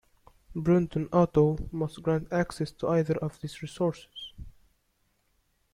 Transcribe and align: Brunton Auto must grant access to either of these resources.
Brunton 0.55 1.07
Auto 1.13 1.69
must 1.71 2.01
grant 2.01 2.27
access 2.33 2.71
to 2.71 2.87
either 2.87 3.15
of 3.17 3.39
these 3.39 3.61
resources. 3.61 4.33